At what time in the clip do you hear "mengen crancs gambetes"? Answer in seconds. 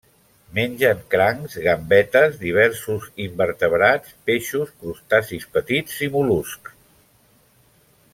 0.57-2.39